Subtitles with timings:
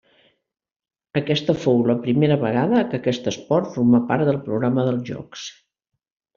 [1.21, 5.49] Aquesta fou la primera vegada que aquest esport formà part del programa dels Jocs.